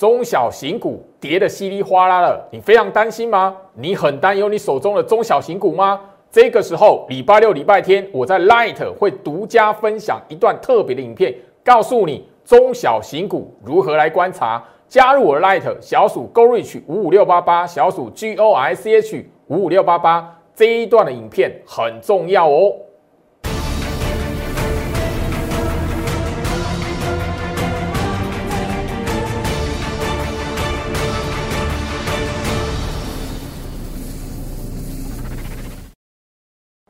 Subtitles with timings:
[0.00, 3.54] 中小型股跌得稀里哗啦了，你非常担心吗？
[3.74, 6.00] 你很担忧你手中的中小型股吗？
[6.30, 14.64] 这个时候，礼拜六、礼拜天，我在 Light 会独家分享一段特别的影片，告诉你中小型股如何来观察。
[14.88, 22.72] 加入我的 Light 小鼠 Go Reach 五五六八八，小鼠 G O I C H 五五六八八，这一段的影片很重要哦。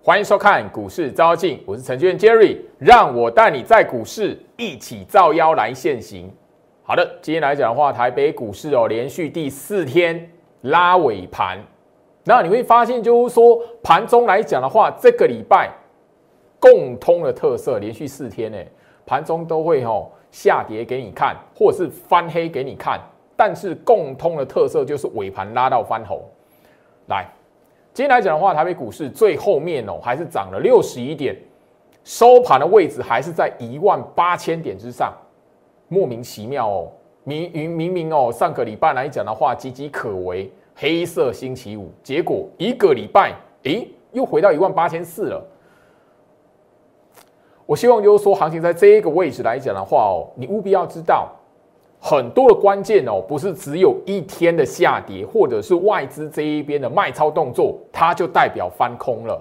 [0.02, 6.32] 欢迎收看股市招镜，我是程序员 Jerry，让我带你在股市一起造妖来现行。
[6.82, 10.30] 好的，今天来讲的话，台北股市哦，连续第四天
[10.62, 11.58] 拉尾盘，
[12.24, 15.70] 那你会发现就是说，盘中来讲的话，这个礼拜
[16.58, 18.56] 共通的特色，连续四天呢，
[19.04, 22.98] 盘中都会哦下跌给你看，或者是翻黑给你看，
[23.36, 26.22] 但是共通的特色就是尾盘拉到翻红，
[27.08, 27.28] 来。
[28.00, 31.36] 今天来讲的话，台北股市最后面哦，还是涨了六十一点，
[32.02, 35.12] 收盘的位置还是在一万八千点之上，
[35.86, 36.88] 莫名其妙哦，
[37.24, 43.34] 明明明明哦，上个礼拜来讲的话，岌岌可危，黑色星期五，结果一个礼拜，
[43.64, 45.46] 诶，又回到一万八千四了。
[47.66, 51.30] 我希望就是说，行情在这一个位置来讲的话哦，你务必要知道。
[52.02, 59.38] 很多的关键哦，不是只有一天的下跌，或者是外资这一边的卖超动作，它就代表翻空了。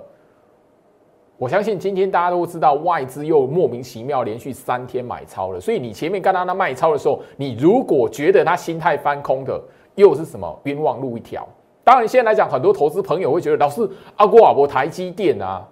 [1.37, 9.57] 我相信今天大家都知道，外资又莫名其妙连续三天买超了，所以你前面看到那卖超的时候，你如果觉得他心态翻空的，
[9.95, 11.47] 又是什么冤枉路一条？
[11.85, 15.65] 当然，现在来讲，很多投资朋友会觉得，老师阿郭瓦伯台积电啊，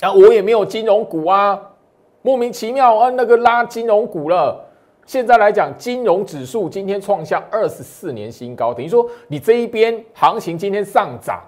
[0.00, 1.56] 啊，我也没有金融股啊，
[2.20, 4.61] 莫名其妙啊，那个拉金融股了。
[5.04, 11.42] 现在来讲，金融指数今天创下二十四年新高，等于说你这一边行情今天上涨，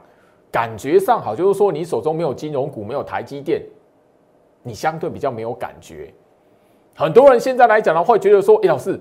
[0.51, 3.63] 感觉上好，就是说你手中没有金融股，没有台积电，
[4.63, 6.13] 你相对比较没有感觉。
[6.97, 9.01] 很多人现在来讲的话，觉得说，哎，老师，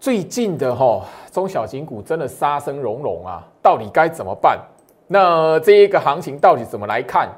[0.00, 4.58] 最近的哈中小型股真的杀声隆隆啊，到底该怎么办？
[5.06, 7.28] 那这一个行情到底怎么来看？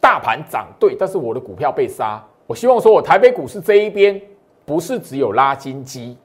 [0.00, 4.20] 大盘涨对，但是我的股票被杀，我希望说我台北股市这一边。
[4.64, 6.16] 不是只有拉金机、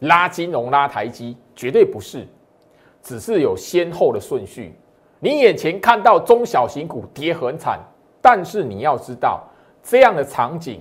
[0.00, 2.26] 拉金融、拉台机，绝对不是，
[3.02, 4.74] 只是有先后的顺序。
[5.20, 7.78] 你眼前看到中小型股跌很惨，
[8.20, 9.44] 但是你要知道，
[9.82, 10.80] 这样的场景，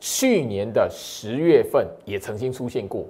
[0.00, 3.04] 去年的十月份也曾经出现过。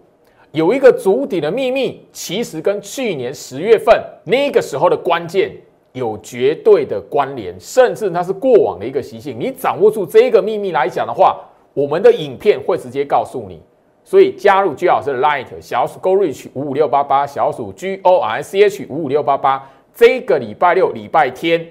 [0.51, 5.53] 有一个足底的秘密，其实跟去年十月份那个时候的关键
[5.93, 9.39] 有绝对的关联，甚至它是过往的一个习性。
[9.39, 11.45] 你掌握住这个秘密来讲的话。
[11.75, 13.63] 我们的影片会直接告诉你，
[14.03, 21.65] 所以加入 G 老师的 Light 小鼠 Go Reach 五五六八八小鼠 G O R C H 五五六八八，这个礼拜六、礼拜天，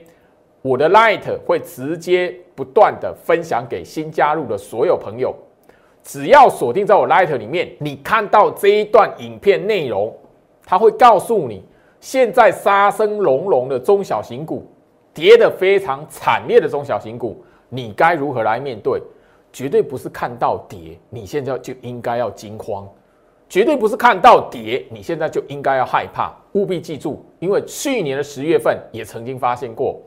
[0.61, 5.35] 我的 Light 会直接不断的分享给新加入的所有朋友。
[6.03, 10.15] 只要锁定在我 Light 里面，你看到这一段影片内容，
[10.65, 11.65] 它会告诉你，
[11.99, 14.65] 现在杀声隆隆的中小型股，
[15.13, 19.01] 跌得非常惨烈的中小型股，你该如何来面对？
[19.57, 22.85] 绝对不是看到跌，你现在就应该要惊慌；
[23.49, 26.31] 绝对不是看到跌，你现在就应该要害怕。
[26.51, 29.99] 务必记住，因为去年的十月份也曾经发现过。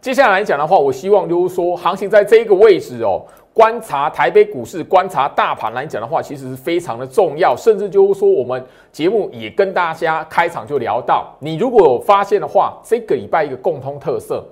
[0.00, 3.22] 接下来讲的话，我希望就是说，行情在这一个位置哦，
[3.54, 7.54] 观察台北股市、观察大盘来讲的话，其实是非常的重要。
[7.56, 14.44] 甚至就是说，我们节目也跟大家开场就聊到，你如果有发现的话，这个礼拜一个共通特色，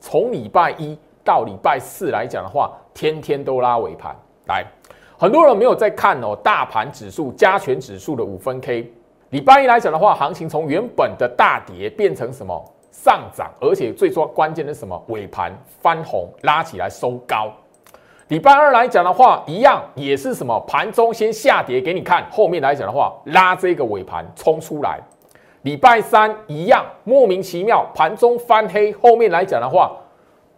[0.00, 0.98] 从礼拜一。
[1.22, 4.14] 到礼拜四来讲的话，天天都拉尾盘。
[4.46, 4.64] 来，
[5.16, 8.92] 很多人没有在看哦，大盘指数、加权指数的五分 K。
[9.30, 17.52] 礼拜一来讲的话，行情从原本的大跌变成什么上涨，而且最说关键的什么尾盘翻红，拉起来收高。
[18.28, 24.98] 礼拜二来讲的话，一样也是什么盘中先下跌给你看，后面来讲的话拉这个尾盘冲出来。
[25.62, 29.92] 礼拜三一样莫名其妙盘中翻黑，后面来讲的话。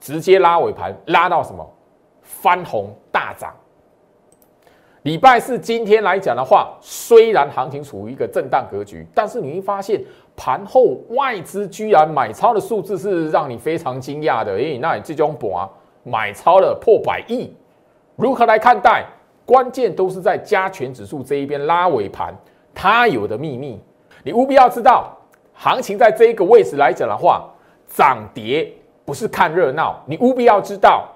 [0.01, 1.65] 直接拉尾盘，拉到什么
[2.41, 3.53] 翻红大涨。
[5.03, 10.03] 礼拜四今天来讲的话，虽然行情处于一个震荡格局，但是你会发现
[10.37, 14.53] 盘后外资居然买超的数字是让你非常惊讶的。
[14.55, 15.69] 诶，那你这种博
[16.05, 17.53] 买超了破百亿，
[18.17, 19.05] 如何来看待？
[19.45, 22.33] 关键都是在加权指数这一边拉尾盘，
[22.73, 23.81] 它有的秘密，
[24.23, 25.13] 你务必要知道。
[25.55, 27.49] 行情在这一个位置来讲的话，
[27.87, 28.73] 涨跌。
[29.05, 31.09] 不是看热闹，你务必要知道，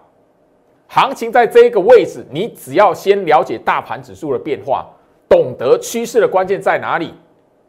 [0.89, 4.87] 行情在这一个位置，你只要先了解大盘指数的变化，
[5.29, 7.13] 懂得趋势的关键在哪里，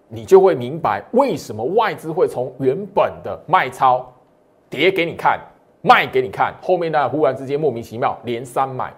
[0.08, 4.14] 你就会明白为什么外资会从原本的卖超
[4.70, 5.40] 跌给你看，
[5.82, 8.94] 卖给你看，后面呢忽然之间莫名其妙连三买。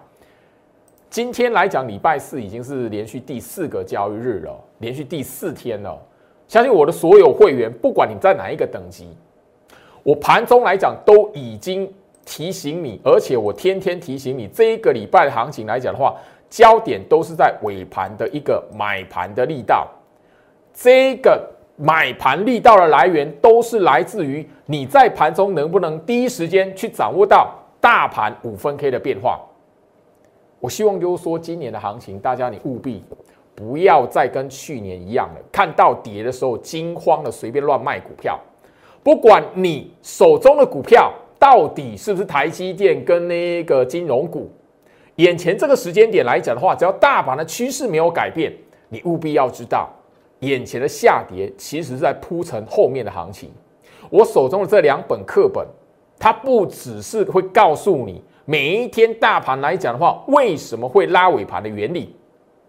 [1.08, 5.98] 今天来讲，礼拜四已经是连续第四个交易日了，连续第四天了。
[6.46, 9.08] 相信我的所有会员，不管你在哪一个等级，
[10.02, 11.92] 我盘中来讲都已经
[12.30, 16.14] 提醒你，而且我天天提醒你，这一个礼拜的行情来讲的话。
[16.48, 19.86] 焦点都是在尾盘的一个买盘的力道，
[20.74, 29.38] 这个买盘力道的来源都是来自于你在盘中能不能第一时间去掌握到大盘五分 K 的变化。
[30.58, 33.00] 我希望就是说，今年的行情，大家你务必
[33.54, 38.36] 不要再跟去年一样了，看到跌的时候惊慌的随便乱卖股票，
[39.04, 44.52] 不管你手中的股票到底是不是台积电跟那个金融股。
[45.16, 48.52] 眼前这个时间点来讲的话，只要大盘的趋势没有改变，
[48.90, 49.88] 你务必要知道，
[50.40, 53.50] 眼前的下跌其实是在铺陈后面的行情。
[54.10, 55.66] 我手中的这两本课本，
[56.18, 62.14] 它不只是会告诉你每一天大盘来讲的话，为什么会拉尾盘的原理，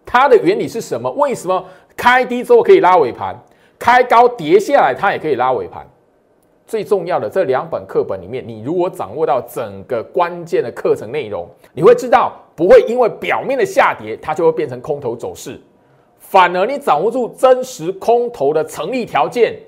[0.06, 1.10] 它的原理是什么？
[1.12, 1.62] 为什么
[1.94, 3.38] 开低之后可以拉尾盘，
[3.78, 5.86] 开高跌下来它也可以拉尾盘？
[6.66, 15.60] 最重要的这两本课本里面，你如果掌握到整个关键的课程内容，你会知道不会因为表面的下跌，它就会变成空头走势，
[16.18, 19.58] 反而你掌握住真实空头的成立条件，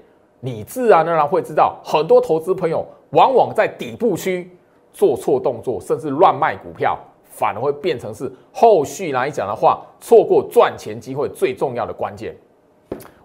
[0.40, 4.50] 你自然而然会知道，很多投资朋友往往在底部区
[4.92, 12.34] 做错动作，甚至乱卖股票，反而会变成是后续来讲的话，错过赚钱机会最重要的关键。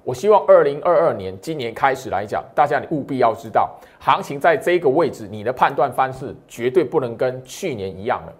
[0.09, 3.69] 我希望二零二二年今年开始来讲，大家你务必要知道，
[3.99, 8.33] 行情在这个位置，你的判断方式绝对不能跟去年一样了。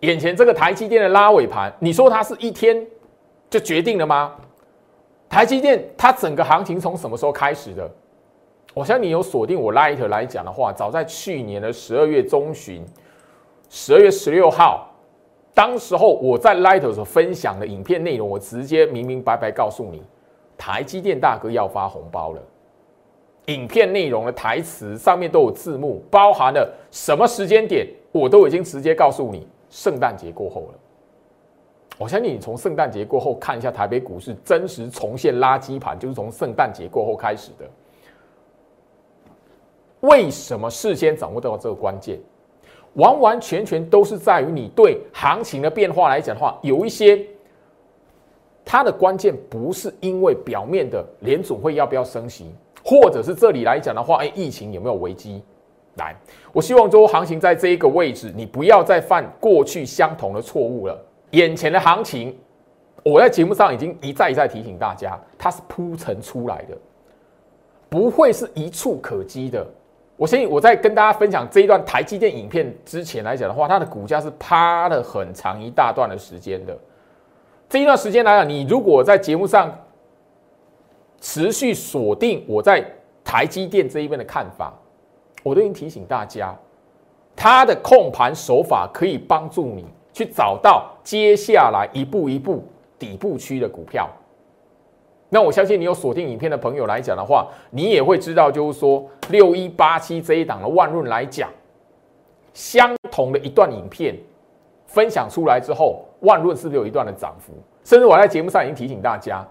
[0.00, 2.84] 眼前这个台积电的拉尾盘，你说它是一天
[3.48, 4.34] 就决定了吗？
[5.28, 7.88] 台积电它整个行情从什么时候开始的？
[8.74, 12.84] 我相信你有锁定我 Light 来讲的话，早在去年的十二月中旬，
[13.70, 14.92] 十二月十六号，
[15.54, 20.02] 当时候我在 Light 所分享的影片内容，我直接明明白白告诉你。
[20.58, 22.42] 台积电大哥要发红包了，
[23.46, 30.78] 影片内容的台词上面都有字幕，包含了什么时间点，我都已经直接告诉你，圣诞节过后了。
[31.98, 37.66] 我相信你从圣诞节过后看一下台北股市真实重现垃圾盘，就是从圣诞节过后开始的。
[40.00, 42.18] 为什么事先掌握到这个关键？
[42.94, 47.24] 完完全全都是在于你对行情的变化来讲的话，有一些。
[48.68, 52.52] 它的关键不是因为表面的联总会要不要升息，
[52.84, 55.40] 或者是这里来讲的话，哎，疫情有没有危机？
[55.94, 56.14] 来，
[56.52, 61.00] 我希望说行情在这一个位置，你不要再犯过去相同的错误了。
[61.30, 62.36] 眼前的行情，
[63.04, 66.76] 我在节目上已经一再一再提醒大家，它是铺陈出来的，
[67.88, 69.64] 不会是一触可及的。
[70.16, 76.76] 我相信我在跟大家分享这一段台积电影片之前来讲的话，它的股价是趴了很长一大段的时间的。
[77.68, 79.76] 这一段时间来讲，你如果在节目上
[81.20, 82.84] 持续锁定我在
[83.24, 84.72] 台积电这一边的看法，
[85.42, 86.56] 我都已经提醒大家，
[87.34, 92.64] 它的控盘手法可以帮助你去找到接下来一步一步
[93.00, 94.08] 底部区的股票。
[95.28, 101.50] 那我相信你有锁定影片的朋友来讲的话，你也会知道，就是说六一八七这一档的万润来讲，
[102.54, 104.16] 相同的一段影片
[104.86, 106.05] 分享出来之后。
[106.20, 107.52] 万润是不是有一段的涨幅？
[107.84, 109.46] 甚至我在节目上已经提醒大家，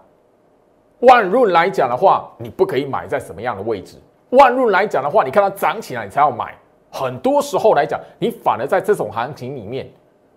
[1.00, 3.96] 万润来讲的话，你不可以买在什么样的位置？
[4.30, 6.54] 万润来讲的话，你看它涨起来你才要买。
[6.90, 9.90] 很多时候来讲，你反而在这种行情里面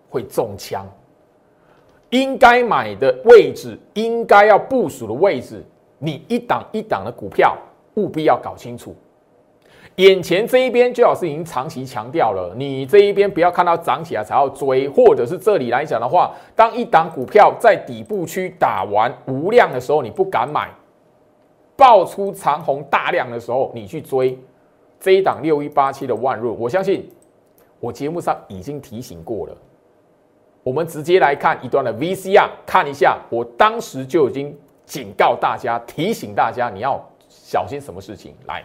[0.08, 0.86] 会中枪。
[2.10, 5.64] 应该买的位置，应该要部署的位置，
[5.98, 7.56] 你一档一档的股票
[7.94, 8.94] 务必要搞清楚。
[10.00, 20.70] 眼前这一边，最好是已经长期强调了，你这一边不要看到涨起来才要追，或者是这里来讲的话，当一档股票在底部区打完无量的时候，你不敢买，
[21.76, 24.38] 爆出长虹大量的时候，你去追
[24.98, 27.06] 这一档六一八七的万润，我相信
[27.78, 29.56] 我节目上已经提醒过了。
[30.62, 38.64] 我们直接来看一段的 VCR，看一下，我当时就已经警告大家，提醒大家你要小心什么事情来。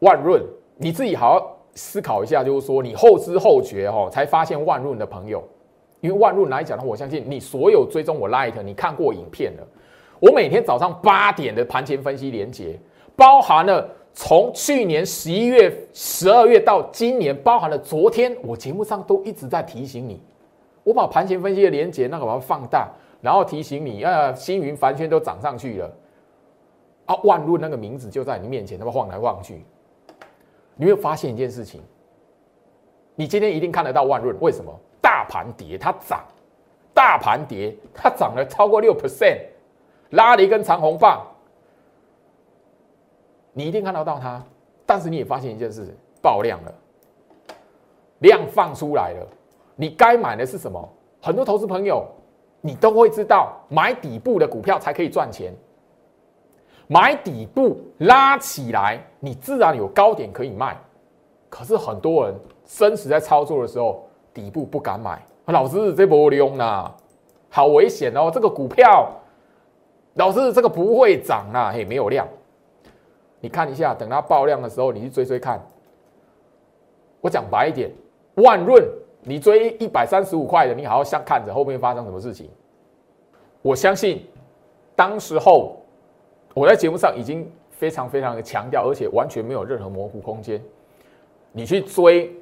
[0.00, 0.42] 万润，
[0.76, 5.42] 你自己好好思考一下，就是说你后知后觉哈，才发现万润的朋友，
[6.00, 9.66] 因为万润来讲的话，我相信你所有追踪我 Light，你看过影片了。
[10.18, 12.78] 我每天早上八点的盘前分析连接，
[13.16, 20.20] 包含了从去年十一月、十二月到今年，包含了昨天我节目上都一直在提醒你，
[20.84, 22.90] 我把盘前分析的连接那个把它放大，
[23.22, 25.90] 然后提醒你啊，星云、凡轩都涨上去了，
[27.06, 29.64] 啊，万润那个名字就在你面前，那么晃来晃去，
[30.80, 31.82] 你没有发现一件事情？
[33.14, 34.74] 你今天一定看得到万润，为什么？
[34.98, 36.20] 大盘跌，它涨；
[36.94, 39.40] 大盘跌，它涨了超过六 percent，
[40.12, 41.20] 拉了一根长红棒，
[43.52, 44.42] 你一定看得到它。
[44.86, 46.74] 但是你也发现一件事，爆量了，
[48.20, 49.28] 量放出来了，
[49.76, 50.88] 你该买的是什么？
[51.20, 52.06] 很多投资朋友，
[52.62, 55.52] 你都会知道，买底部的股票才可以赚钱。
[56.92, 60.76] 买底部拉起来，你自然有高点可以卖。
[61.48, 62.34] 可是很多人
[62.66, 65.24] 生死在操作的时候，底部不敢买。
[65.46, 66.92] 老师，这波利用呢，
[67.48, 68.28] 好危险哦！
[68.34, 69.08] 这个股票，
[70.14, 72.26] 老师，这个不会涨啊，嘿，没有量。
[73.38, 75.64] 你看一下，等它爆量的时候，你去追追看。
[77.20, 77.88] 我讲白一点，
[78.34, 78.84] 万润，
[79.22, 82.50] 你追一百三十五块的，你好好想看着后面发生什么事情。
[83.62, 84.26] 我相信，
[84.96, 85.79] 当时候
[86.54, 90.60] 我在节目上已经非常非常的强调，而且完全没有任何模糊空间。
[91.52, 92.32] 你去追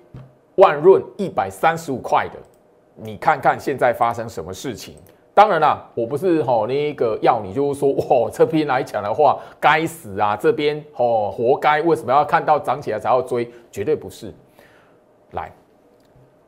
[0.56, 2.38] 万润一百三十五块的，
[2.94, 4.96] 你看看现在发生什么事情。
[5.34, 10.36] 当然啦，我不是吼那个要你就是说，哇，这边来讲的话，该死啊！
[10.36, 13.48] 这边哦，活该，为什么要看到涨起来才要追？
[13.70, 14.34] 绝对不是。
[15.30, 15.52] 来，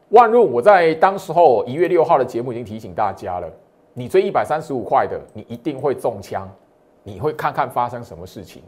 [0.09, 3.49] 万润，我在当时候一月六号的节目已经提醒大家了，
[3.95, 6.50] 你追一百三十五块的，你一定会中枪，
[7.02, 8.62] 你会看看发生什么事情，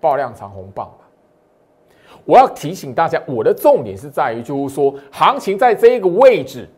[0.00, 1.08] 爆量长红棒吧。
[2.24, 6.68] 我要提醒大家，我的重点是在于，就是说，行情在这个位置，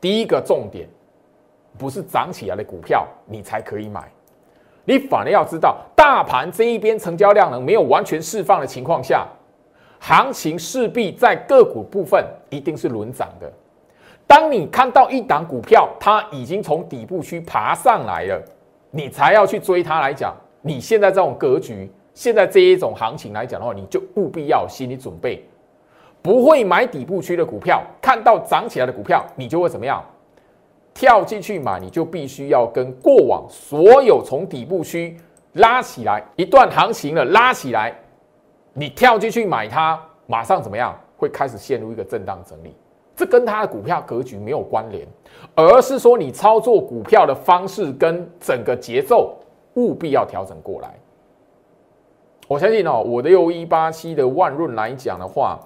[0.00, 0.88] 第一个重点。
[1.78, 4.10] 不是涨起来的股票你才可以买，
[4.86, 9.28] 你反而要知道，大盘这一边成交量能没有完全释放的情况下，
[10.00, 13.52] 行情势必在个股部分一定是轮涨的。
[14.26, 18.42] 当你看到一档股票它已经从底部区爬上来了，
[18.90, 25.44] 你才要去追它来讲，你现在这种格局，现在这一种行情来讲的话，你就务必要有心理准备，
[26.22, 30.02] 不会买底部区的股票，看到涨起来的股票，你就会怎么样？
[30.94, 35.14] 跳进去买，你就必须要跟过往所有从底部区
[35.52, 37.94] 拉起来一段行情了拉起来，
[38.72, 40.98] 你跳进去买它，马上怎么样？
[41.18, 42.74] 会开始陷入一个震荡整理。
[43.16, 45.08] 这跟它的股票格局没有关联，
[45.54, 49.34] 而是说你操作股票的方式跟整个节奏
[49.74, 50.94] 务必要调整过来。
[52.46, 55.58] 我相信哦，我的六一八七的万润来讲的话，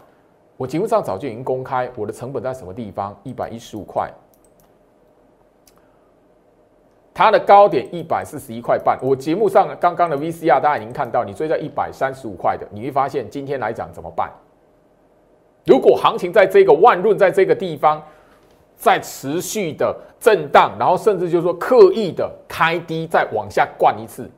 [0.56, 4.08] 我节目上早就已经公开我的成本在什么地方，一百一十五块。
[7.12, 14.30] 它的高点一百四十一块半，我节目上刚刚的 VCR 大家已经看到，你追在一百三十五块的，你会发现今天来讲怎么办？
[15.66, 18.02] 如果行情在这个万润在这个地方
[18.76, 24.28] 在持续的震荡，然后甚至就是说刻意的开低再往下灌一次，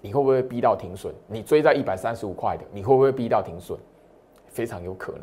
[0.00, 1.12] 你会不会逼到停损？
[1.26, 3.78] 你追在一百三十五块的，你会不会逼到停损？
[4.48, 5.22] 非常有可能。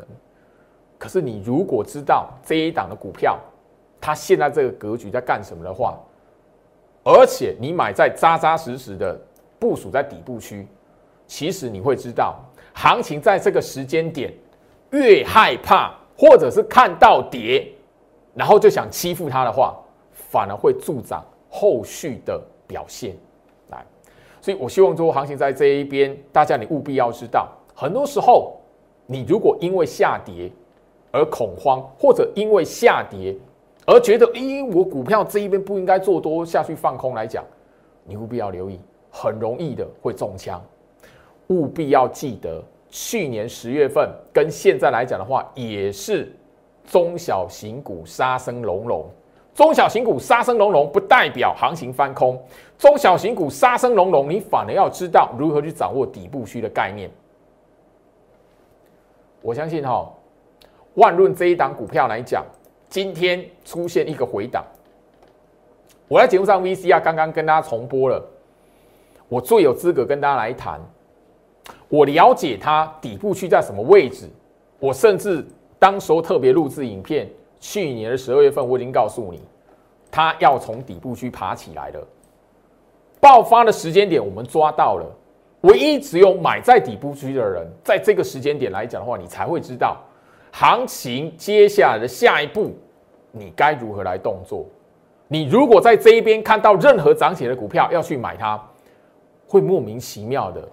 [0.98, 3.38] 可是你如果知道这一档的股票，
[4.00, 5.98] 它现在这个格局在干什么的话，
[7.04, 9.16] 而且你买在扎扎实实的
[9.58, 10.66] 部署在底部区，
[11.26, 12.40] 其实你会知道，
[12.72, 14.32] 行情在这个时间点
[14.90, 17.66] 越害怕，或者是看到跌，
[18.34, 19.76] 然后就想欺负它的话，
[20.12, 23.16] 反而会助长后续的表现。
[23.70, 23.84] 来，
[24.40, 28.60] 所以我希望说，行情在这一边，大家你务必要知道，很多时候
[29.06, 30.50] 你如果因为下跌
[31.10, 33.36] 而恐慌，或者因为下跌。
[33.88, 37.44] 而觉得，咦，我股票这一边不应该做多下去放空来讲，
[38.02, 38.80] 你务必要留意，
[39.12, 40.60] 很容易的会中枪。
[41.46, 42.60] 务必要记得，
[42.98, 46.34] 去年十月份跟现在来讲的话，也是
[46.86, 49.06] 中小型股杀声隆隆。
[49.54, 52.42] 中小型股杀声隆隆，不代表行情翻空。
[52.78, 57.10] 中小型股杀声隆隆，你反而要知道如何去掌握底部区的概念。
[59.42, 60.10] 我相信哈，
[60.94, 62.46] 万润这一档股票来讲。
[62.88, 64.64] 今天出现一个回档，
[66.08, 68.24] 我在节目上 VC 啊，刚刚跟大家重播了，
[69.28, 70.80] 我最有资格跟大家来谈。
[71.88, 74.28] 我了解它底部区在什么位置，
[74.78, 75.44] 我甚至
[75.78, 77.28] 当时候特别录制影片，
[77.60, 79.40] 去年的十二月份我已经告诉你，
[80.10, 82.06] 它要从底部区爬起来了。
[83.20, 85.06] 爆发的时间点我们抓到了，
[85.62, 89.96] 唯一只有买在底部区的人，在这个时间点来讲的话，你才会知道
[90.52, 92.74] 行情接下来的下一步。
[93.32, 94.64] 你该如何来动作？
[95.28, 98.58] 你如果在这一边看到任何涨起来的股票要去买它，
[99.46, 100.66] 会莫名其妙的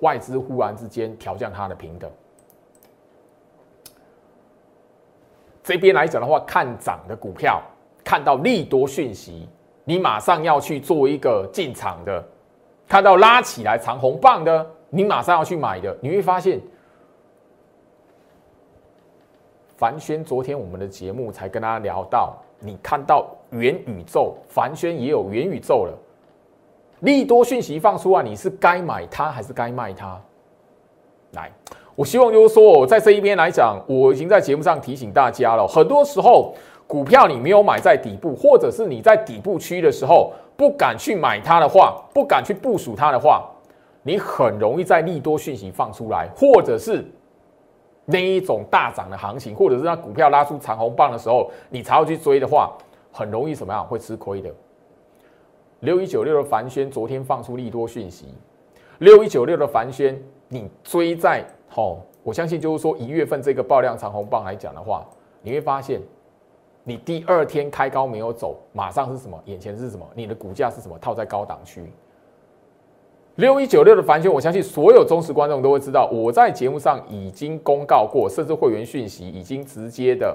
[0.00, 2.10] 外资忽然之间调降它的平等。
[5.62, 7.60] 这边来讲的话，看涨的股票
[8.04, 9.48] 看到利多讯息，
[9.84, 12.22] 你马上要去做一个进场的；
[12.86, 15.96] 看到拉起来长红棒的，你马上要去买的。
[16.00, 16.60] 你会发现，
[19.76, 25.92] 凡轩昨天我们的节目才跟大家聊到，你看到元宇宙，凡轩也有元宇宙了。
[27.00, 30.18] 利多讯息放出来，你是该买它还是该卖它？
[31.32, 31.52] 来，
[31.94, 35.66] 我希望就是说，在这一边来讲，我已经在节目上提醒大家了。
[35.68, 36.54] 很多时候，
[36.86, 43.46] 股票你没有买在底部，或者是你在底部区的时候不敢去买它的话，不敢去部署它的话，
[44.02, 47.04] 你很容易在利多讯息放出来，或者是
[48.06, 52.72] 那一种大涨的行情，或者是那股票拉出长红棒的时候，你才要去追的话，
[53.12, 54.50] 很容易什么样会吃亏的。
[55.80, 58.26] 六一九六的凡轩昨天放出利多讯息，
[58.98, 60.18] 六一九六的凡轩，
[60.48, 65.06] 你追在吼，我相信就是说一月份这个爆量长红棒来讲的话，
[65.42, 66.00] 你会发现，
[66.82, 69.38] 你第二天开高没有走，马上是什么？
[69.44, 70.06] 眼前是什么？
[70.14, 70.98] 你的股价是什么？
[70.98, 71.84] 套在高档区。
[73.34, 80.34] 六一九六的凡轩，我相信所有忠实观众都会知道，我在节目上已经公告过，甚至会员讯息已经直接的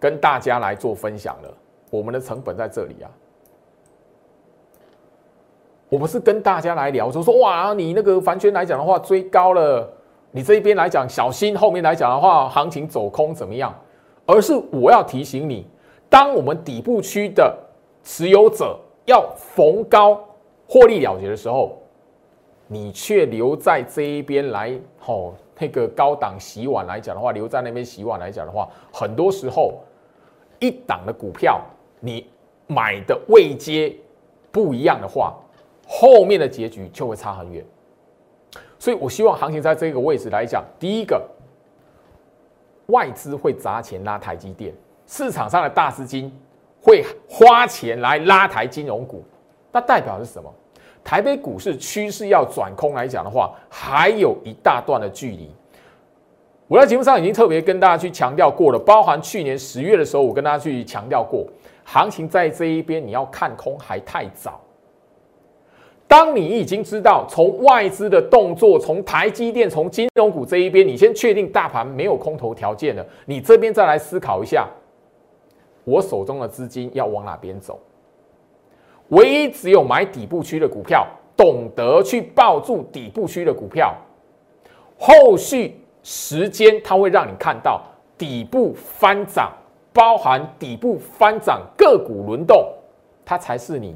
[0.00, 1.54] 跟大家来做分享了。
[1.88, 3.10] 我们的成本在这里啊。
[5.90, 9.92] 我不是跟大家来聊，说说哇，你那个凡圈来讲的话追高了，
[10.30, 13.74] 你这一边来讲小心，后面来讲的话行情走空怎么样？
[14.24, 15.66] 而是我要提醒你，
[16.08, 17.58] 当我们底部区的
[18.04, 20.24] 持有者要逢高
[20.68, 21.76] 获利了结的时候，
[22.68, 29.80] 你却留在这一边来，吼那个高档洗碗来讲的话，留在那边洗碗来讲的话，很多时候
[30.60, 31.60] 一档的股票
[31.98, 32.24] 你
[32.68, 33.92] 买的位阶
[34.52, 35.36] 不一样的话。
[35.92, 37.64] 后面的结局就会差很远，
[38.78, 41.20] 所以我希望行情在这个位置来讲，第一个，
[42.86, 44.72] 外资会砸钱拉台积电，
[45.08, 46.32] 市场上的大资金
[46.80, 49.24] 会花钱来拉抬金融股，
[49.72, 50.48] 那代表是什么？
[51.02, 55.52] 台北股市趋势要转空来讲的话，还有一大段的距离。
[56.68, 61.44] 我在节目上已经特别跟大家去强调过了，包含去年十月的时候，我跟大家去强调过，
[61.84, 64.60] 行情在这一边你要看空还太早。
[66.10, 74.68] 当你已经知道从外资的动作，从台积电、从金融股这一边，你先确定大盘没有空头条件了，你这边再来思考一下，
[75.84, 77.78] 我手中的资金要往哪边走？
[79.10, 83.94] 唯一只有买底部区的股票，懂得去抱住底部区的股票，
[84.98, 87.80] 后续时间它会让你看到
[88.18, 89.52] 底部翻涨，
[89.92, 92.66] 包含底部翻涨个股轮动，
[93.24, 93.94] 它才是你。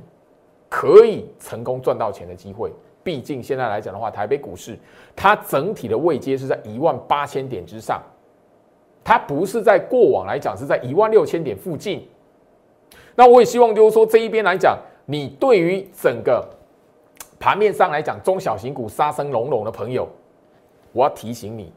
[0.76, 2.72] 可以成功赚到钱的机会，
[3.04, 4.76] 毕竟现在来讲的话，台北股市
[5.14, 8.02] 它整体的位阶是在一万八千点之上，
[9.04, 12.08] 它不是在过往来讲是在一万六千点附近。
[13.14, 16.44] 那我也希望就是说这一边来讲，你对于整个
[17.38, 20.08] 盘面上来讲，中小型股杀声隆隆的朋友，
[20.90, 21.72] 我要提醒你，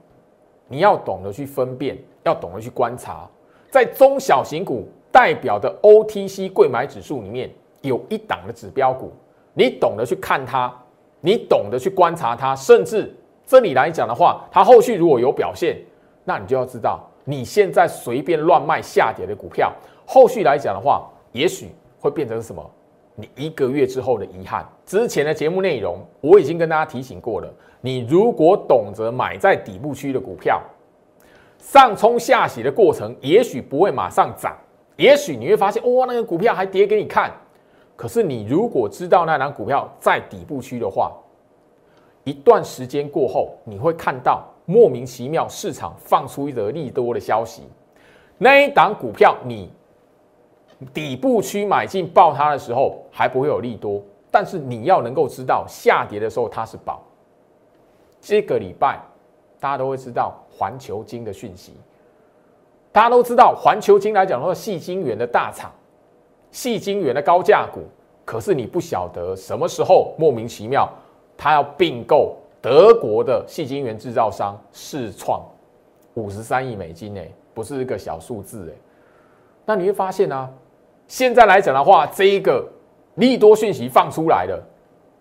[0.67, 3.29] 你要懂得去分辨，要懂得去观察，
[3.69, 7.47] 在中小型股代表的 OTC 贵买指数里面。
[7.81, 9.11] 有一档的指标股，
[9.53, 10.73] 你懂得去看它，
[11.21, 15.77] 你懂得去观察它，甚至这里来讲的话，它后续如果有表现，
[16.23, 19.73] 那你就要知道，你现在随便乱卖下跌的股票，
[20.05, 22.71] 后续来讲的话，也许会变成什么？
[23.15, 24.63] 你一个月之后的遗憾。
[24.85, 30.61] 之前的节目内容我已经跟大家提醒过了，你如果懂得买在底部区的股票，
[31.57, 34.55] 上冲下洗的过程，也许不会马上涨，
[34.97, 37.31] 也许你会发现，哇，那个股票还跌给你看。
[37.97, 41.11] 可是你如果知道那档股票在底部区的话，
[42.23, 47.63] 一段时间过后，你会看到莫名其妙市场放出一则利多的消息。
[48.37, 49.71] 那一档股票你
[50.93, 57.01] 底部区买进爆它的时候还不会有利多，但是你要能够知道下跌的时候它是宝。
[58.21, 58.99] 这个礼拜
[59.59, 61.73] 大家都会知道环球金的讯息，
[62.91, 65.71] 大家都知道环球金来讲的话，细晶圆的大厂。
[66.57, 67.81] 细晶圆的高价股，
[68.25, 70.89] 可是你不晓得什么时候莫名其妙，
[71.37, 75.39] 他要并购德国的细晶圆制造商世创，
[76.15, 78.73] 五十三亿美金诶，不是一个小数字诶。
[79.67, 80.49] 那你会发现呢，
[81.07, 82.67] 现在来讲的话，这一个
[83.17, 84.59] 利多讯息放出来了，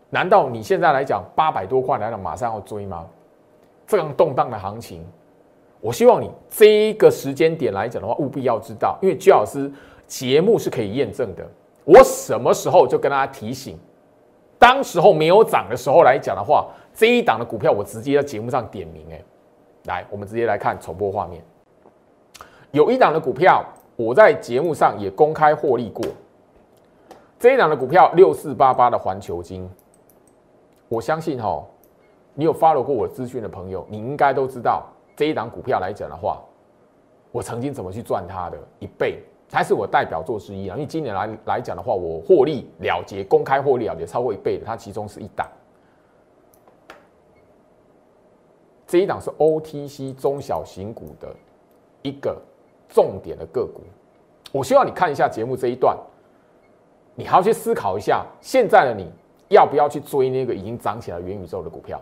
[0.08, 3.04] 难道你现在来讲八百多块来了，马上要追吗？
[3.86, 5.04] 这样动荡的行情，
[5.82, 9.70] 我希望你这一个时间点来讲的话，务必要知道，因为居老师。
[10.06, 11.46] 节目是可以验证的。
[11.84, 13.78] 我什么时候就跟大家提醒？
[14.58, 19.06] 当时候没有涨的时候来讲的话，这一档的股票我直接在节目上点名。
[19.10, 19.22] 哎，
[19.84, 21.44] 来，我们直接来看重播画面。
[22.72, 23.64] 有一档的股票，
[23.96, 26.04] 我在节目上也公开获利过。
[27.38, 29.70] 这一档的股票六四八八的环球金，
[30.88, 31.62] 我相信哈，
[32.34, 36.42] 你有 follow 过我资讯的朋友，你应该都知道这一档股票来讲的话，
[37.30, 40.76] 我曾经怎么去赚它的一倍，才是我代表作之一啊。
[40.76, 45.46] 因为今年来来讲的话，我获利了结，公开获利了结超过一倍的，它其中是一档。
[48.86, 51.34] 这一档是 OTC 中小型股的
[52.02, 52.40] 一个
[52.88, 53.80] 重点的个股，
[54.52, 55.98] 我希望你看一下节目这一段，
[57.16, 59.10] 你还要去思考一下，现在的你
[59.48, 62.00] 要不要去追那个已经涨起来元宇宙的股票？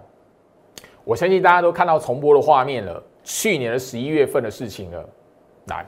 [1.05, 5.09] 我相信大家都看到重播的画面了，去年的十一月份的事情了。
[5.69, 5.87] 来，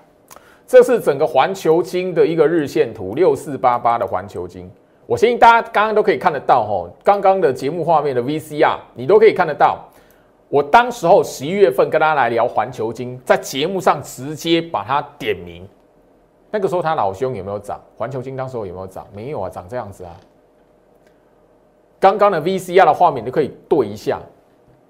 [0.66, 4.68] 这是整个环球金的一个日线图，六四八八的环球金，
[5.06, 9.84] 我相信大家刚刚都可以看得到哈，刚刚的节目画面的 VCR 你都可以看得到。
[10.48, 15.66] 我当时候十一月份跟大家来聊环球金，在节目上直接把它点名。
[16.50, 17.80] 那个时候他老兄有没有涨？
[17.96, 19.06] 环球金当时候有没有涨？
[19.12, 20.16] 没有啊，涨这样子啊。
[21.98, 24.20] 刚刚的 VCR 的画面你可以对一下，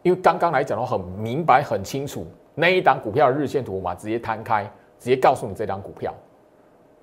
[0.03, 6.15] 因为刚刚来讲的话很明白很清楚，那一档股票的日线图嘛，直接摊开，直接告诉你这张股票。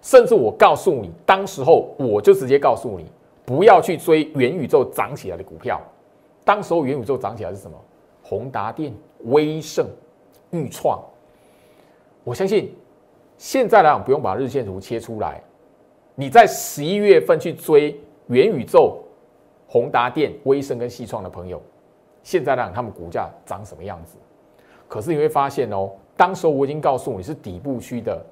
[0.02, 3.06] 甚至我告诉你，当时候我就直接告诉你，
[3.46, 5.82] 不要去追元宇宙涨起来的股票。
[6.44, 7.78] 当时候元宇宙涨起来是什么？
[8.22, 8.94] 宏达电、
[9.26, 9.88] 威盛、
[10.52, 11.02] 裕创，
[12.24, 12.74] 我相信
[13.38, 15.42] 现在来讲不用把日线图切出来。
[16.16, 19.02] 你在十一月份去追元宇宙、
[19.68, 21.62] 宏达电、威盛跟细创的朋友，
[22.24, 24.18] 现在来讲他们股价涨什么样子？
[24.88, 28.24] 可是你会发现哦，当时我已经告诉你是底部区的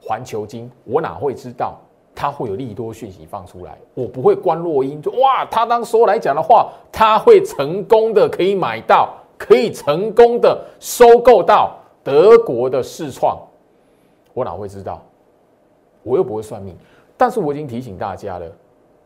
[0.00, 1.78] 环球金，我哪会知道
[2.14, 3.78] 它会有利多讯息放出来？
[3.94, 9.14] 我不会关落音，就哇，他当时来讲的话，他会成功的可以买到。
[9.42, 11.74] 可以成功的收购到
[12.04, 13.38] 德国的世创，
[14.34, 15.02] 我哪会知道？
[16.02, 16.76] 我又不会算命，
[17.16, 18.46] 但是我已经提醒大家了，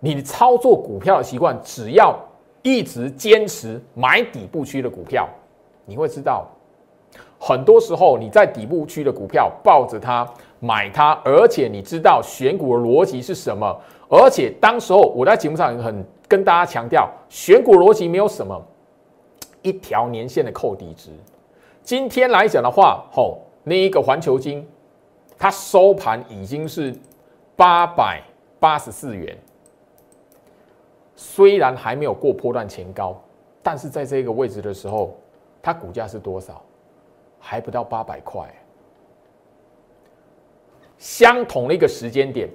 [0.01, 2.19] 你操作股票的习惯，只要
[2.63, 5.29] 一直坚持买底部区的股票，
[5.85, 6.49] 你会知道，
[7.47, 10.27] 很多时候你在底部区的股票抱着它
[10.61, 13.79] 买它，而且你知道选股的逻辑是什么，
[14.09, 18.59] 而且当时候我在节目上也很跟大家强调，选股逻辑没有什么。
[19.61, 21.11] 一条年线的扣底值，
[21.83, 24.67] 今天来讲的话，吼，那一个环球金，
[25.39, 26.95] 它收盘已经是
[27.57, 28.23] 八百
[28.59, 29.37] 八十四元，
[31.15, 33.19] 虽然还没有过破段前高，
[33.63, 35.15] 但是在这个位置的时候，
[35.63, 36.63] 它股价是多少？
[37.45, 38.49] 还不到八百块。
[40.97, 42.49] 相同的一个时间点，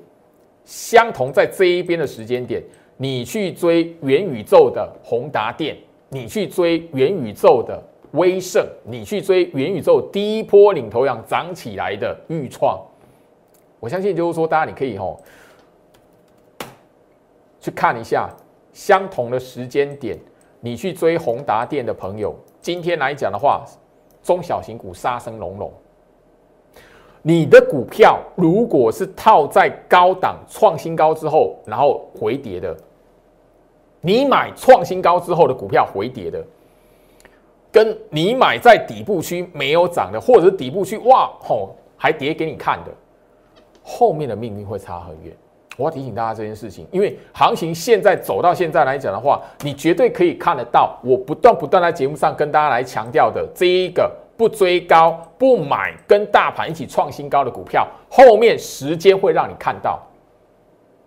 [0.66, 2.64] 相同在这一边的时间点，
[2.98, 5.78] 你去追元宇宙的宏达电。
[6.12, 7.80] 你去追元宇宙的
[8.14, 12.84] 威盛，你去追元宇宙第一波领头羊涨起来的预创，
[13.80, 15.22] 我相信就是说，大家你可以吼
[17.62, 18.28] 去看一下
[18.74, 20.18] 相同的时间点，
[20.62, 23.64] 你去追宏达电的朋友，今天来讲的话，
[24.22, 25.72] 中小型股杀声隆隆。
[27.22, 32.76] 你的股票如果是套在高档创新高之后，然后回跌的。
[34.02, 36.42] 你买创新高之后的股票回跌的，
[37.70, 42.92] 跟你买在底部区没有涨的，或者是底部区哇吼还跌给你看的，
[43.84, 45.36] 后面的命运会差很远。
[45.80, 60.02] 我要提醒大家这件事情，因为行情现在走到现在来讲的话，你绝对可以看得到，我不断不断在节目上跟大家来强调的这一个不追高不买跟大盘一起创新高的股票，后面时间会让你看到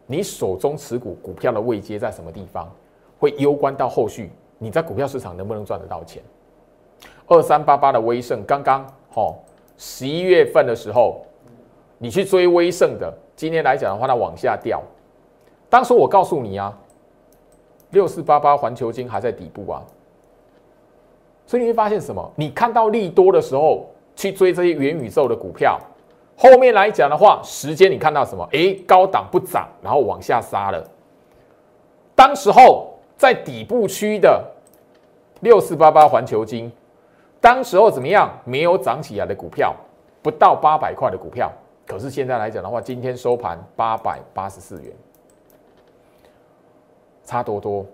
[0.07, 2.67] 你手中持股股票的位阶在什么地方。
[3.19, 6.21] 会攸关到后续你在股票市场能不能赚得到钱。
[7.29, 9.39] 二三八八的威盛，刚刚好
[9.79, 11.25] 十一月份的时候，
[11.99, 14.81] 你去追威盛的，今天来讲的话，它往下掉。
[15.69, 16.73] 当时我告诉你啊，
[17.91, 19.83] 六四八八环球金还在底部啊，
[21.45, 22.33] 所以你会发现什么？
[22.37, 25.77] 你看到利多的时候去追这些元宇宙的股票，
[26.37, 28.49] 后面来讲的话，时间你看到什么？
[28.53, 30.89] 诶，高档不涨，然后往下杀了。
[32.15, 32.91] 当时候。
[33.15, 34.45] 在底部区的
[35.43, 36.73] 六四八八环球金，
[37.41, 38.29] 当时候怎么样？
[38.45, 39.73] 没有涨起来的股票，
[40.23, 41.53] 不到八百块的股票，
[41.87, 44.93] 可是现在来讲的话，今天收盘八百八十四元，
[47.25, 47.85] 差多多。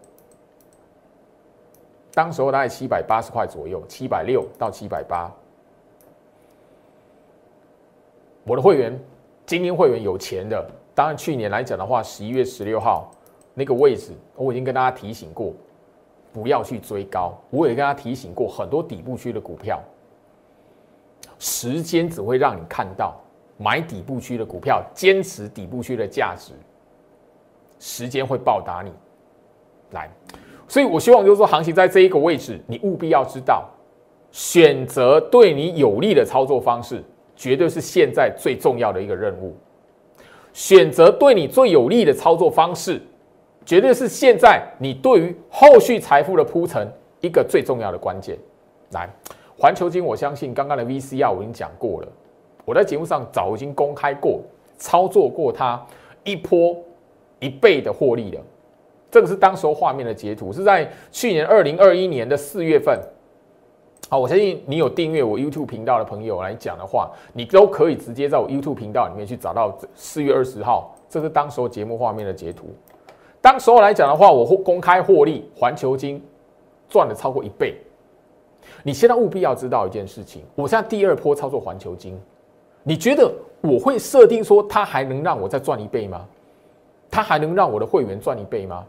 [2.13, 5.33] 当时候大概七百八十块左右，七百六到七百八。
[8.45, 8.99] 我的会员，
[9.47, 13.11] 精英会员有钱的，当然去年来讲的话，十一月十六号。
[13.55, 15.53] 那个位置，我已经跟大家提醒过，
[16.33, 17.37] 不要去追高。
[17.51, 19.83] 我也跟大家提醒过，很多底部区的股票，
[21.41, 23.21] 时间只会让你看到
[23.59, 26.53] 买底部区的股票，坚持底部区的价值。
[27.79, 28.91] 时间会报答你。
[29.91, 30.11] 来，
[30.67, 33.69] 所以我希望就是说，行情在这一个位置，你务必要知道，
[34.33, 37.03] 选择对你有利的操作方式，
[37.37, 39.57] 绝对是现在最重要的一个任务。
[40.53, 43.01] 选择对你最有利的操作方式，
[43.65, 46.91] 绝对是现在你对于后续财富的铺陈
[47.21, 48.37] 一个最重要的关键。
[48.91, 49.09] 来，
[49.57, 52.09] 环球金，我相信刚刚的 VCR 我已经讲过了，
[52.69, 54.43] 我在节目上早已经公开过，
[54.77, 55.83] 操作过它
[56.23, 56.77] 一波
[57.41, 58.43] 一倍的获利了。
[59.11, 63.01] 这个是当时候画面的截图，是在去年二零二一年的四月份。
[64.11, 72.67] 好，我相信你有订阅我 YouTube 频道的朋友来讲的话，你都可以直接在我 YouTube 频道里面去找到四月二十号，这是当时候节目画面的截图。
[73.41, 76.23] 当时候来讲的话，我公开获利，环球金
[76.87, 77.79] 赚了超过一倍。
[78.83, 82.21] 你现在务必要知道一件事情，我现在第二波操作环球金，
[82.89, 86.25] 你觉得我会设定说它还能让我再赚一倍吗？
[87.11, 88.83] 它还能让我的会员赚一倍吗？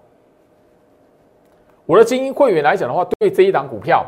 [1.86, 4.06] 我的精英会员来讲的话，对这一档股票。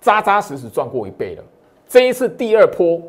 [0.00, 1.42] 扎扎实实赚过一倍了。
[1.88, 3.02] 这一次第二波，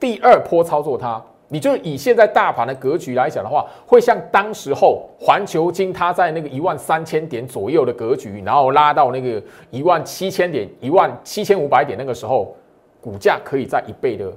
[0.00, 9.40] 第二波操作它，你就以现在大盘的格局来讲的话，会像当时候环球金它在那个一万三千点左右的格局，然后拉到那个
[9.70, 12.54] 一万七千点、一万七千五百点那个时候，
[13.00, 14.30] 股价可以在一倍的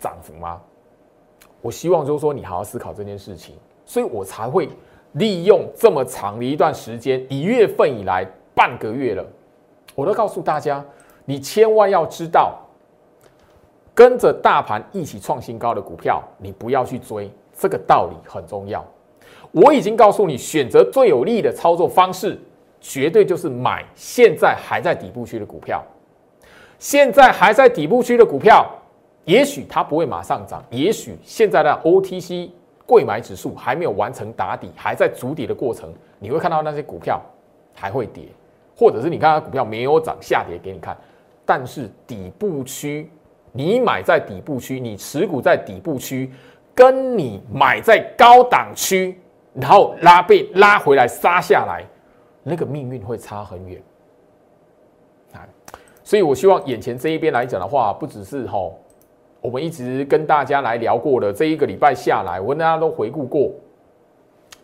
[0.00, 0.60] 涨幅吗？
[1.60, 4.68] 我希望就是说你好好思考这件事情，所以我才会
[5.12, 9.22] 利用这么长的一段时间，一月份以来半个月了，
[9.94, 10.82] 我都告诉大家。
[11.26, 12.58] 你千万要知道，
[13.94, 18.84] 跟着大盘一起创新高的股票，你不要去追，这个道理很重要。
[19.52, 22.40] 我已经告诉你，选择最有利的操作方式，
[22.80, 25.84] 绝对就是买现在还在底部区的股票。
[26.78, 28.66] 现在还在底部区的股票，
[29.24, 32.50] 也许它不会马上涨，也许现在的 OTC
[32.86, 37.20] 贵买指数还没有完成打底，还在筑底的过程，你会看到那些股票
[37.74, 38.24] 还会跌，
[38.76, 40.96] 或者是你看它股票没有涨下跌给你看。
[41.44, 43.10] 但是底部区，
[43.52, 46.32] 你买在底部区，你持股在底部区，
[46.74, 49.20] 跟你买在高档区，
[49.54, 51.84] 然后拉被拉回来杀下来，
[52.42, 53.82] 那个命运会差很远
[55.32, 55.46] 啊！
[56.04, 58.78] 所以我希望眼前这一边来讲的话，不只是吼，
[59.40, 63.50] 我们一直跟大家来聊过的这一个礼拜下来，我跟大家都回顾过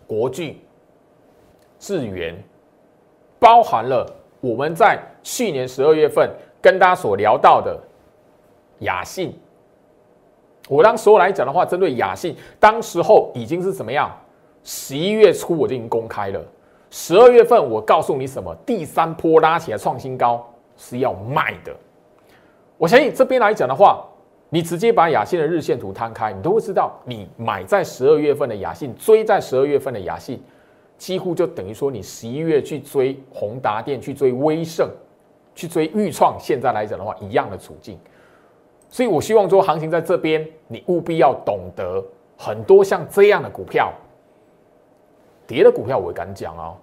[0.06, 0.58] 国巨、
[1.78, 2.34] 智源，
[3.38, 4.06] 包含了
[4.40, 6.30] 我们在去年十二月份。
[6.58, 7.78] 跟大家所聊到的
[8.80, 9.32] 雅信，
[10.68, 14.10] 我当时候来讲的话，针对雅信，当时候已经是怎么样？
[14.64, 16.44] 十一月初我就已经公开了，
[16.90, 18.52] 十二月份我告诉你什么？
[18.66, 20.44] 第三波拉起来创新高
[20.76, 21.72] 是要卖的。
[22.78, 24.04] 我相信这边来讲的话，
[24.56, 30.42] 你直接把雅信的日线图摊开，你都会知道，你买在十二月份的雅信，追在十二月份的雅信，
[30.96, 34.88] 几乎就等于说你十一月去追宏达电，去追威盛。
[35.54, 37.98] 去追预创，现在来讲的话，一样的处境，
[38.88, 42.02] 所以我希望说，行情在这边，你务必要懂得
[42.38, 43.92] 很多像这样的股票，
[45.46, 46.76] 跌的股票我敢讲哦，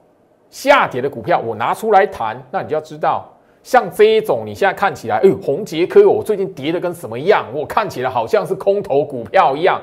[0.52, 3.33] 下跌的股票我拿出来谈，那你就要知道，
[3.64, 7.48] 像这一种你现在看起来，哎，红杰科，我最近跌的跟什么样？
[7.54, 9.82] 我看起来好像是空头股票一样，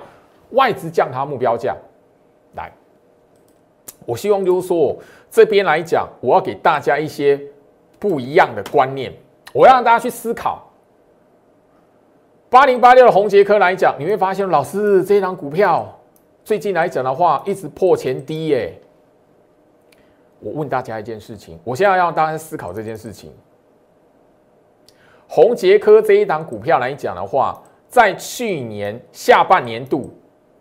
[0.51, 1.75] 外资降它目标价，
[2.55, 2.71] 来，
[4.07, 4.97] 我希望就是说，
[5.29, 7.41] 这边来讲，我要给大家一些。
[7.99, 9.13] 不一样的观念，
[9.53, 10.67] 我要让大家去思考。
[12.49, 15.87] 八零八六的红杰科来讲，你会发现，老师这张股票
[16.43, 18.81] 最近来讲的话，一直破前低耶。
[20.39, 23.31] 我问大家一件事情，我现在要让大家思考这件事情。
[25.33, 27.57] 宏杰科这一档股票来讲的话，
[27.89, 30.13] 在去年下半年度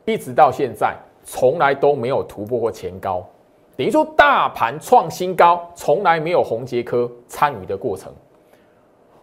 [0.06, 3.28] 一直到现在，从来都没有突破过前高。
[3.76, 8.14] 等于说，大盘创新高，从来没有宏杰科参与的过程，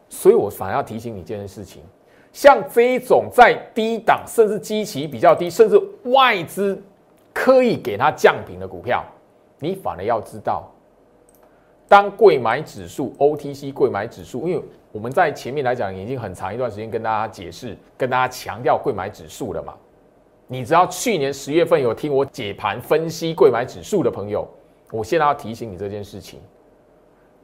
[0.09, 1.81] 所以我反而要提醒你一件事情：
[2.33, 6.83] 像这一种在低档，甚至基期比较低，甚至外资
[7.33, 9.05] 刻意给它降平的股票，
[9.61, 10.69] 你反而要知道，
[11.87, 14.63] 当贵买指数 OTC 贵买指数，因为
[14.97, 19.75] 我们在前面来讲已经很长一段时间跟大家解释、跟大家强调贵买指数了嘛。
[20.47, 24.49] 你知道去年十月份有听我解盘分析贵买指数的朋友，
[24.91, 26.41] 我现在要提醒你这件事情：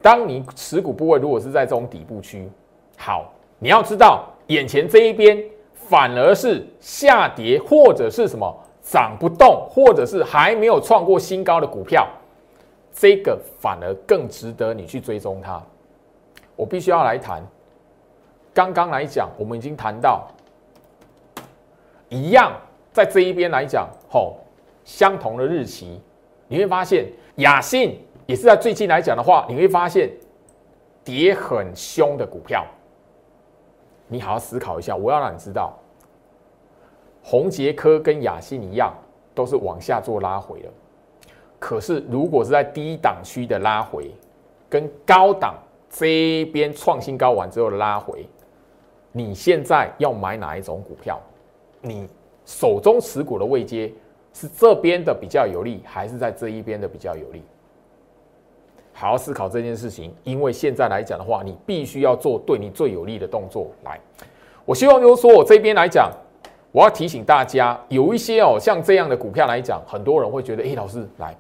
[0.00, 2.48] 当你持股部位如果是在这种底部区，
[2.96, 5.38] 好，你要知道眼前这一边
[5.74, 12.08] 反而是下跌或者是什么涨不动，或者是还没有创过新高的股票，
[12.94, 15.62] 这个反而更值得你去追踪它。
[16.62, 17.42] 我必须要来谈，
[18.54, 20.28] 刚刚来讲，我们已经谈到
[22.08, 22.52] 一样。
[22.92, 24.36] 在这一边来讲，吼，
[24.84, 26.00] 相同的日期，
[26.46, 30.08] 你会发现雅信也是在最近来讲的话，你会发现
[31.02, 32.64] 跌很凶的股票。
[34.06, 35.76] 你好好思考一下，我要让你知道，
[37.24, 38.94] 宏杰科跟雅信一样，
[39.34, 40.70] 都是往下做拉回了。
[41.58, 44.12] 可是如果是在低档区的拉回，
[44.68, 45.56] 跟高档
[45.94, 48.26] 这边创新高完之后拉回，
[49.12, 51.20] 你现在要买哪一种股票？
[51.82, 52.08] 你
[52.46, 53.92] 手中持股的位阶
[54.32, 57.42] 是这边的比较有利，还是在这一边的比较有利？
[58.94, 63.68] 好好思考这件事情，因为现在来讲的话，你必须要做对你最有利的动作。
[63.84, 64.00] 来，
[64.64, 66.10] 我希望就是说我这边来讲，
[66.72, 71.36] 我要提醒大家，有一些哦，像这样的股票来讲，很多人会觉得，哎，老师，来，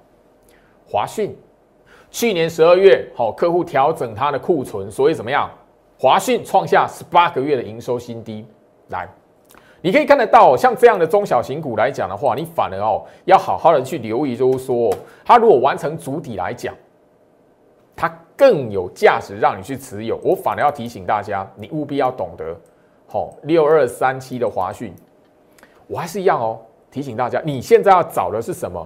[0.86, 1.36] 华讯，
[2.12, 5.50] 去年十二月，好，客户调整他的库存，所以怎么样？
[5.98, 8.46] 华讯创下十八个月的营收新低。
[8.88, 9.08] 来，
[9.80, 14.94] 你可以看得到，像这样的中小型股来讲的话，你反而哦，要好好的去留意，就是说，
[15.24, 16.74] 它如果完成主体来讲。
[17.94, 22.56] 它更有价值让你去持有，我反而要提醒大家，你务必要懂得，
[23.06, 24.92] 好六二三七的华讯，
[25.86, 26.58] 我还是一样哦，
[26.90, 28.84] 提醒大家，你现在要找的是什么？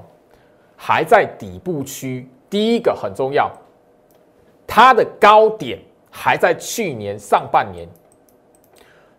[0.76, 3.50] 还在底部区，第一个很重要，
[4.66, 5.78] 它的高点
[6.10, 7.88] 还在去年上半年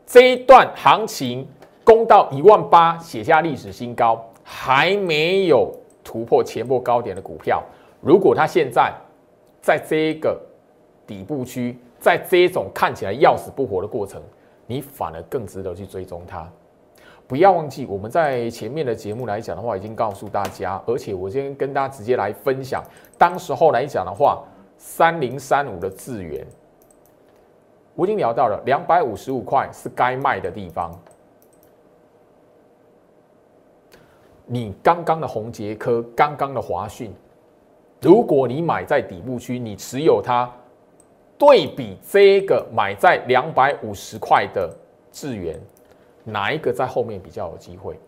[0.06, 1.48] 这一段行情
[1.84, 7.64] 攻到一万八，写下历史新高，还没有突破前波高点的股票，
[8.02, 8.94] 如果它现在。
[9.60, 10.40] 在这个
[11.06, 14.22] 底部区，在这种看起来要死不活的过程，
[14.66, 16.50] 你反而更值得去追踪它。
[17.28, 22.82] 不要忘记，我们在前面的节目来讲的话，已经告诉大家，而且我先跟大家直接来分享，
[23.18, 24.44] 当时候来讲的话，
[24.78, 26.48] 三零三五的智源，
[27.96, 30.98] 我已经聊到了两百五十五块是该卖的地方。
[34.46, 37.14] 你刚刚的红杰科，刚刚的华讯。
[38.00, 40.50] 如果你买在底部区，你持有它，
[41.38, 44.74] 对比这个买在两百五十块的
[45.12, 45.60] 智元，
[46.28, 48.00] 哪一个在后面比较有机会？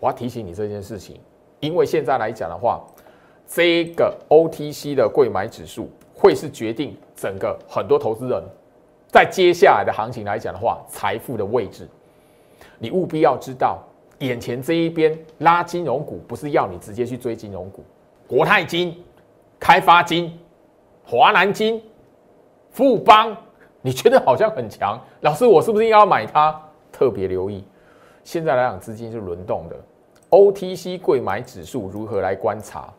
[0.00, 1.20] 我要提醒你这件事情，
[1.60, 2.80] 因为现在来讲的话，
[3.46, 8.42] 这个 OTC 的贵买指数会是决定整个很多投资人
[9.08, 11.88] 在接下来的行情来讲的话，财富的位置。
[12.78, 13.78] 你务必要知道，
[14.18, 17.84] 眼前这一边拉金融股，不是要你直接去追金融股，
[18.26, 18.96] 国泰金。
[19.64, 20.36] 开发金、
[21.04, 21.80] 华南金、
[22.72, 23.36] 富邦，
[23.80, 25.00] 你觉得好像很强？
[25.20, 26.60] 老师，我是不是应该要买它？
[27.02, 27.64] 特别留意，
[28.22, 29.76] 现在来讲资金是轮动的。
[30.30, 32.94] OTC 贵买指数如何来观察？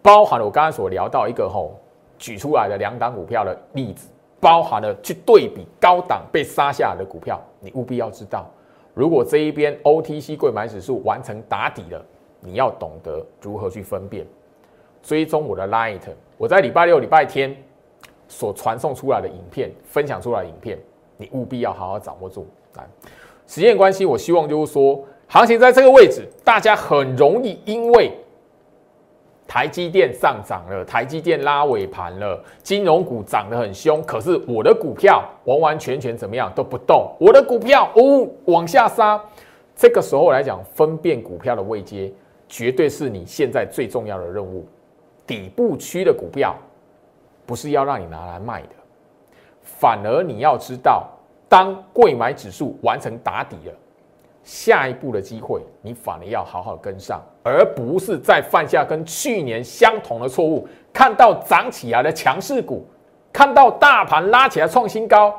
[0.00, 1.74] 包含了我刚才所聊到一个吼
[2.18, 4.06] 举出来的两档股票的例子，
[4.38, 8.48] 包含了去对比高档被杀下来的股票，你务必要知道，
[8.94, 12.00] 如果这一边 OTC 贵买指数完成打底了，
[12.38, 14.24] 你要懂得如何去分辨。
[15.02, 16.02] 追踪我的 Light，
[16.36, 17.56] 我在礼拜六、礼拜天
[18.28, 20.78] 所传送出来的影片，分享出来的影片，
[21.16, 22.46] 你务必要好好掌握住。
[22.74, 22.86] 来，
[23.48, 28.12] 时间关系，我希望就是说，行情在这个位置，大家很容易因为
[29.46, 39.18] 台积电上涨了，台积电拉尾盘了，金融股涨得很凶，可是我的股票完完全全怎么样都不动，我的股票哦往下杀。
[39.74, 42.12] 这个时候来讲，分辨股票的位阶，
[42.48, 44.66] 绝对是你现在最重要的任务。
[45.26, 46.54] 底部区的股票
[47.46, 48.68] 不是要让你拿来卖的，
[49.62, 51.08] 反而你要知道，
[51.48, 53.72] 当贵买指数完成打底了，
[54.42, 60.66] 下一步的机会你反而要好好跟上，而不是再犯下跟去年相同的错误。
[60.92, 62.86] 看到涨起来的强势股，
[63.32, 65.34] 看到大盘拉起来创新高，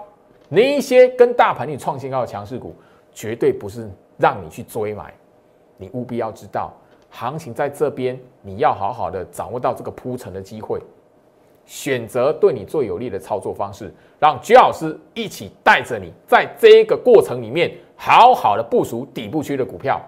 [0.48, 2.74] 那一些跟大盘你创新高的强势股，
[3.12, 5.14] 绝对不是让你去追买，
[5.78, 6.74] 你务必要知道。
[7.12, 10.80] 行情在这边，你要好好的掌握到这个铺陈的机会，
[11.70, 20.02] 选择对你最有利的操作方式，让居老师一起带着你，在这个过程里面好好的部署底部区的股票。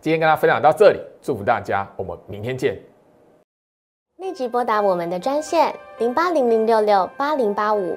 [0.00, 2.76] 今天跟大家分享到这里，祝福大家，我们明天见。
[4.16, 7.96] 立即拨打我们的专线零八零零六六八零八五。